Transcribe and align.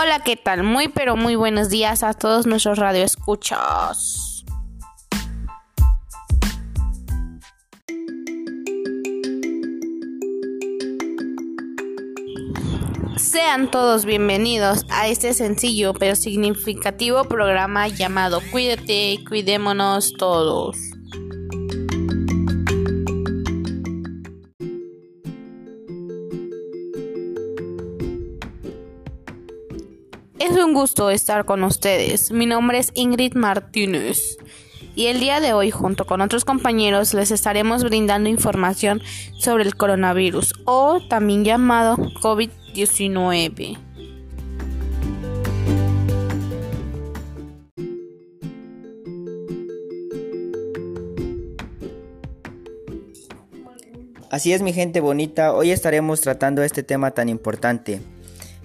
Hola, 0.00 0.20
¿qué 0.20 0.36
tal? 0.36 0.62
Muy 0.62 0.86
pero 0.86 1.16
muy 1.16 1.34
buenos 1.34 1.70
días 1.70 2.04
a 2.04 2.14
todos 2.14 2.46
nuestros 2.46 2.78
radioescuchas. 2.78 4.44
Sean 13.16 13.72
todos 13.72 14.04
bienvenidos 14.04 14.86
a 14.88 15.08
este 15.08 15.34
sencillo 15.34 15.94
pero 15.94 16.14
significativo 16.14 17.24
programa 17.24 17.88
llamado 17.88 18.40
Cuídate 18.52 19.10
y 19.10 19.24
cuidémonos 19.24 20.12
todos. 20.12 20.76
Es 30.38 30.52
un 30.52 30.72
gusto 30.72 31.10
estar 31.10 31.44
con 31.44 31.64
ustedes. 31.64 32.30
Mi 32.30 32.46
nombre 32.46 32.78
es 32.78 32.92
Ingrid 32.94 33.34
Martínez 33.34 34.38
y 34.94 35.06
el 35.06 35.18
día 35.18 35.40
de 35.40 35.52
hoy 35.52 35.72
junto 35.72 36.06
con 36.06 36.20
otros 36.20 36.44
compañeros 36.44 37.12
les 37.12 37.32
estaremos 37.32 37.82
brindando 37.82 38.28
información 38.28 39.02
sobre 39.36 39.64
el 39.64 39.74
coronavirus 39.74 40.54
o 40.64 41.00
también 41.08 41.44
llamado 41.44 41.96
COVID-19. 41.96 43.78
Así 54.30 54.52
es 54.52 54.62
mi 54.62 54.72
gente 54.72 55.00
bonita, 55.00 55.52
hoy 55.52 55.72
estaremos 55.72 56.20
tratando 56.20 56.62
este 56.62 56.84
tema 56.84 57.10
tan 57.10 57.28
importante. 57.28 58.00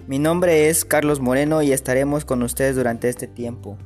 Mi 0.06 0.20
nombre 0.20 0.68
es 0.68 0.84
Carlos 0.84 1.22
Moreno 1.22 1.62
y 1.62 1.72
estaremos 1.72 2.26
con 2.26 2.44
ustedes 2.44 2.76
durante 2.76 3.08
este 3.08 3.26
tiempo. 3.26 3.78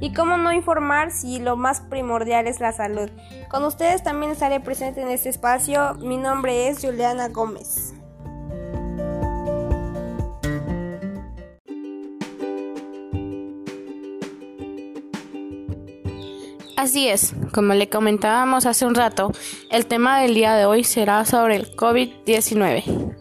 Y 0.00 0.12
cómo 0.12 0.36
no 0.38 0.52
informar 0.52 1.12
si 1.12 1.38
lo 1.38 1.56
más 1.56 1.80
primordial 1.82 2.48
es 2.48 2.58
la 2.58 2.72
salud. 2.72 3.08
Con 3.48 3.64
ustedes 3.64 4.02
también 4.02 4.32
estaré 4.32 4.58
presente 4.58 5.00
en 5.00 5.08
este 5.08 5.28
espacio. 5.28 5.94
Mi 6.00 6.16
nombre 6.16 6.68
es 6.68 6.84
Juliana 6.84 7.28
Gómez. 7.28 7.94
Así 16.82 17.06
es, 17.06 17.32
como 17.52 17.74
le 17.74 17.88
comentábamos 17.88 18.66
hace 18.66 18.84
un 18.84 18.96
rato, 18.96 19.30
el 19.70 19.86
tema 19.86 20.18
del 20.18 20.34
día 20.34 20.56
de 20.56 20.64
hoy 20.64 20.82
será 20.82 21.24
sobre 21.24 21.54
el 21.54 21.76
COVID-19. 21.76 23.14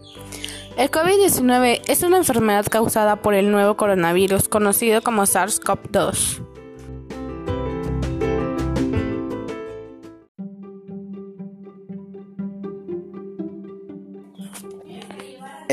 El 0.78 0.90
COVID-19 0.90 1.82
es 1.86 2.02
una 2.02 2.18
enfermedad 2.18 2.66
causada 2.66 3.18
por 3.18 3.36
el 3.36 3.52
nuevo 3.52 3.78
coronavirus 3.78 4.50
conocido 4.50 5.04
como 5.04 5.28
SARS-CoV-2. 5.28 6.51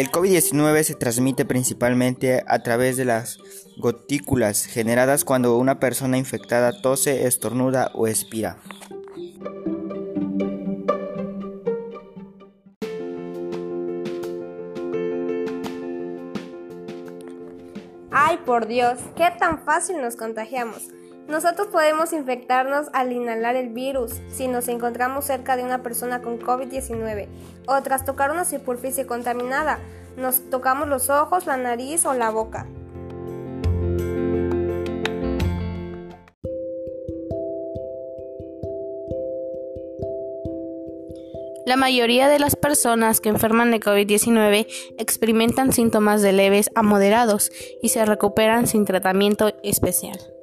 El 0.09 0.15
COVID-19 0.15 0.85
se 0.85 0.95
transmite 0.95 1.45
principalmente 1.45 2.43
a 2.47 2.63
través 2.63 2.97
de 2.97 3.05
las 3.05 3.37
gotículas 3.77 4.65
generadas 4.65 5.23
cuando 5.23 5.59
una 5.59 5.81
persona 5.81 6.17
infectada 6.17 6.81
tose, 6.81 7.27
estornuda 7.27 7.91
o 7.93 8.09
expira. 8.09 8.57
Ay, 18.11 18.39
por 18.47 18.67
Dios, 18.67 18.99
qué 19.15 19.31
tan 19.39 19.63
fácil 19.63 20.01
nos 20.01 20.17
contagiamos. 20.17 20.89
Nosotros 21.29 21.69
podemos 21.69 22.15
infectarnos 22.15 22.87
al 22.95 23.13
inhalar 23.13 23.55
el 23.55 23.69
virus 23.69 24.15
si 24.31 24.49
nos 24.49 24.67
encontramos 24.67 25.27
cerca 25.27 25.59
de 25.59 25.63
una 25.63 25.83
persona 25.83 26.23
con 26.23 26.41
COVID-19 26.41 27.29
o 27.67 27.83
tras 27.83 28.07
tocar 28.07 28.31
una 28.31 28.47
superficie 28.47 29.07
contaminada. 29.07 29.79
Nos 30.17 30.49
tocamos 30.49 30.89
los 30.89 31.11
ojos, 31.11 31.45
la 31.45 31.59
nariz 31.59 32.07
o 32.07 32.15
la 32.15 32.31
boca. 32.31 32.67
La 41.67 41.77
mayoría 41.77 42.31
de 42.31 42.39
las 42.39 42.57
personas 42.57 43.21
que 43.21 43.29
enferman 43.29 43.71
de 43.71 43.81
COVID-19 43.81 44.67
experimentan 44.97 45.75
síntomas 45.75 46.23
de 46.23 46.33
leves 46.33 46.71
a 46.75 46.83
moderados 46.83 47.51
y 47.83 47.91
se 47.91 48.07
recuperan 48.07 48.67
sin 48.67 48.87
tratamiento 48.87 49.53
especial. 49.63 50.38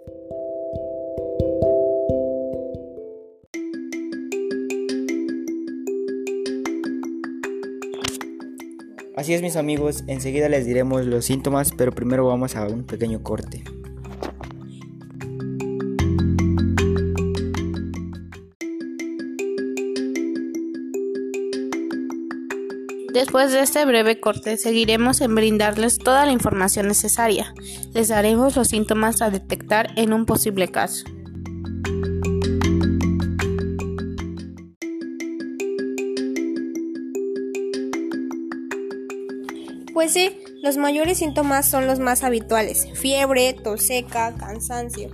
Así 9.26 9.34
es 9.34 9.42
mis 9.42 9.56
amigos, 9.56 10.04
enseguida 10.06 10.50
les 10.50 10.68
diremos 10.68 11.04
los 11.04 11.26
síntomas, 11.26 11.72
pero 11.76 11.92
primero 11.92 12.28
vamos 12.28 12.56
a 12.56 12.68
un 12.68 12.84
pequeño 12.84 13.24
corte. 13.24 13.64
Después 23.16 23.52
de 23.52 23.62
este 23.62 23.84
breve 23.86 24.20
corte 24.20 24.58
seguiremos 24.58 25.20
en 25.22 25.34
brindarles 25.34 25.98
toda 25.98 26.28
la 26.28 26.32
información 26.32 26.88
necesaria. 26.88 27.52
Les 27.96 28.10
daremos 28.10 28.56
los 28.56 28.68
síntomas 28.68 29.24
a 29.24 29.32
detectar 29.32 29.88
en 29.96 30.14
un 30.14 30.28
posible 30.28 30.68
caso. 30.68 31.04
Pues 39.96 40.12
sí, 40.12 40.30
los 40.62 40.76
mayores 40.76 41.20
síntomas 41.20 41.66
son 41.66 41.88
los 41.88 42.00
más 42.00 42.26
habituales, 42.26 42.86
fiebre, 42.96 43.54
tos 43.54 43.82
seca, 43.82 44.36
cansancio. 44.36 45.10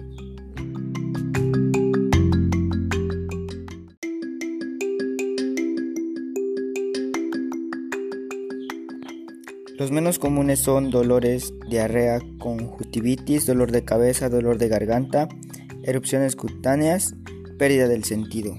Los 9.77 9.91
menos 9.91 10.17
comunes 10.17 10.61
son 10.61 10.89
dolores, 10.89 11.53
diarrea, 11.69 12.19
conjuntivitis, 12.39 13.45
dolor 13.45 13.71
de 13.71 13.85
cabeza, 13.85 14.29
dolor 14.29 14.57
de 14.57 14.67
garganta, 14.67 15.29
erupciones 15.83 16.35
cutáneas, 16.35 17.13
pérdida 17.59 17.87
del 17.87 18.03
sentido. 18.03 18.57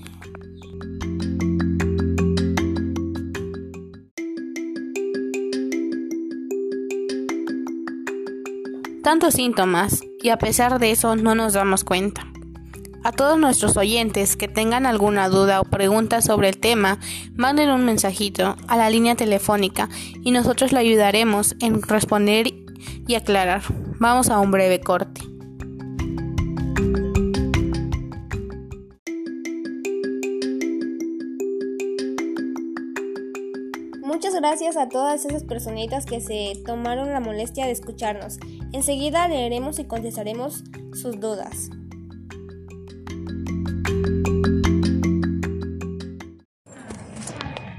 Tantos 9.03 9.35
síntomas 9.35 10.05
y 10.23 10.29
a 10.29 10.39
pesar 10.39 10.79
de 10.79 10.93
eso 10.93 11.17
no 11.17 11.35
nos 11.35 11.55
damos 11.55 11.83
cuenta. 11.83 12.25
A 13.03 13.11
todos 13.11 13.37
nuestros 13.37 13.77
oyentes 13.77 14.37
que 14.37 14.47
tengan 14.47 14.87
alguna 14.87 15.29
duda 15.29 15.61
o 15.61 15.65
pregunta 15.65 16.23
sobre 16.23 16.49
el 16.49 16.59
tema, 16.59 17.01
manden 17.35 17.71
un 17.71 17.85
mensajito 17.85 18.55
a 18.69 18.77
la 18.77 18.91
línea 18.91 19.17
telefónica 19.17 19.89
y 20.23 20.31
nosotros 20.31 20.71
le 20.71 20.79
ayudaremos 20.79 21.57
en 21.59 21.83
responder 21.83 22.47
y 23.09 23.15
aclarar. 23.17 23.63
Vamos 23.99 24.31
a 24.31 24.39
un 24.39 24.53
breve 24.53 24.79
corte. 24.79 25.21
Muchas 34.01 34.37
gracias 34.37 34.77
a 34.77 34.89
todas 34.89 35.25
esas 35.25 35.43
personitas 35.43 36.07
que 36.07 36.21
se 36.21 36.53
tomaron 36.65 37.11
la 37.11 37.19
molestia 37.19 37.67
de 37.67 37.73
escucharnos. 37.73 38.39
Enseguida 38.73 39.29
leeremos 39.29 39.79
y 39.79 39.85
contestaremos 39.85 40.65
sus 40.95 41.21
dudas. 41.21 41.69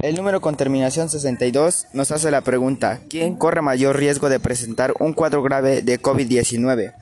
El 0.03 0.15
número 0.15 0.41
con 0.41 0.55
terminación 0.57 1.09
62 1.09 1.87
nos 1.93 2.11
hace 2.11 2.29
la 2.29 2.41
pregunta, 2.41 2.99
¿quién 3.09 3.35
corre 3.35 3.61
mayor 3.61 3.97
riesgo 3.97 4.29
de 4.29 4.39
presentar 4.39 4.93
un 4.99 5.13
cuadro 5.13 5.41
grave 5.41 5.81
de 5.81 5.99
COVID-19? 5.99 6.93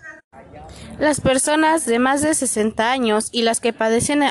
Las 0.99 1.19
personas 1.19 1.85
de 1.85 1.97
más 1.97 2.21
de 2.21 2.35
60 2.35 2.91
años 2.91 3.29
y 3.31 3.41
las 3.41 3.59
que 3.59 3.73
padecen 3.73 4.23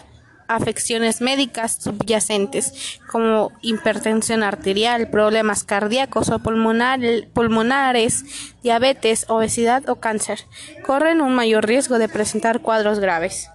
afecciones 0.50 1.20
médicas 1.20 1.78
subyacentes 1.80 2.98
como 3.10 3.52
hipertensión 3.62 4.42
arterial, 4.42 5.08
problemas 5.08 5.62
cardíacos 5.62 6.28
o 6.28 6.40
pulmonares, 6.40 8.24
diabetes, 8.62 9.26
obesidad 9.28 9.88
o 9.88 10.00
cáncer, 10.00 10.40
corren 10.84 11.20
un 11.20 11.34
mayor 11.34 11.66
riesgo 11.66 11.98
de 11.98 12.08
presentar 12.08 12.60
cuadros 12.60 12.98
graves. 12.98 13.48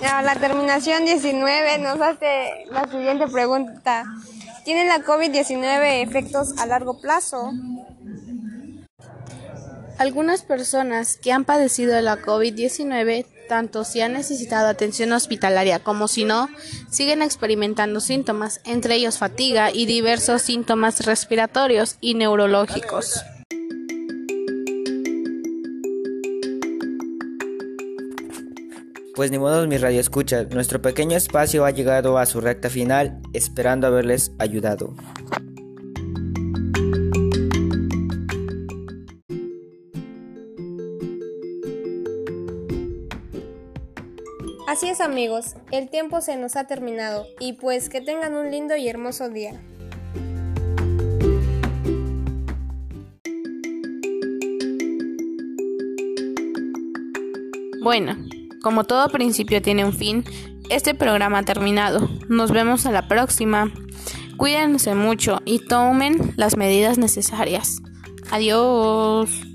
la 0.00 0.36
terminación 0.36 1.04
19 1.04 1.78
nos 1.78 2.00
hace 2.00 2.64
la 2.70 2.88
siguiente 2.88 3.26
pregunta. 3.26 4.04
¿Tiene 4.64 4.86
la 4.86 5.04
COVID-19 5.04 6.02
efectos 6.02 6.56
a 6.58 6.66
largo 6.66 7.00
plazo? 7.00 7.52
Algunas 9.98 10.42
personas 10.42 11.16
que 11.16 11.32
han 11.32 11.44
padecido 11.44 12.00
la 12.00 12.18
COVID-19, 12.18 13.26
tanto 13.48 13.82
si 13.82 14.00
han 14.00 14.12
necesitado 14.12 14.68
atención 14.68 15.12
hospitalaria 15.12 15.80
como 15.80 16.06
si 16.06 16.24
no, 16.24 16.48
siguen 16.90 17.22
experimentando 17.22 17.98
síntomas, 18.00 18.60
entre 18.64 18.94
ellos 18.94 19.18
fatiga 19.18 19.72
y 19.72 19.86
diversos 19.86 20.42
síntomas 20.42 21.04
respiratorios 21.04 21.96
y 22.00 22.14
neurológicos. 22.14 23.24
Pues 29.18 29.32
ni 29.32 29.38
modo, 29.40 29.66
mis 29.66 29.80
radioescuchas, 29.80 30.48
nuestro 30.50 30.80
pequeño 30.80 31.16
espacio 31.16 31.64
ha 31.64 31.72
llegado 31.72 32.18
a 32.18 32.26
su 32.26 32.40
recta 32.40 32.70
final, 32.70 33.20
esperando 33.32 33.88
haberles 33.88 34.30
ayudado. 34.38 34.94
Así 44.78 44.90
es 44.90 45.00
amigos, 45.00 45.56
el 45.72 45.90
tiempo 45.90 46.20
se 46.20 46.36
nos 46.36 46.54
ha 46.54 46.68
terminado 46.68 47.26
y 47.40 47.54
pues 47.54 47.88
que 47.88 48.00
tengan 48.00 48.36
un 48.36 48.52
lindo 48.52 48.76
y 48.76 48.88
hermoso 48.88 49.28
día. 49.28 49.60
Bueno, 57.82 58.16
como 58.62 58.84
todo 58.84 59.08
principio 59.08 59.60
tiene 59.60 59.84
un 59.84 59.92
fin, 59.92 60.24
este 60.70 60.94
programa 60.94 61.38
ha 61.38 61.42
terminado. 61.42 62.08
Nos 62.28 62.52
vemos 62.52 62.86
a 62.86 62.92
la 62.92 63.08
próxima. 63.08 63.72
Cuídense 64.36 64.94
mucho 64.94 65.40
y 65.44 65.58
tomen 65.58 66.34
las 66.36 66.56
medidas 66.56 66.98
necesarias. 66.98 67.82
Adiós. 68.30 69.47